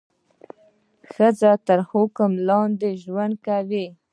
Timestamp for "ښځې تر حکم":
1.13-2.31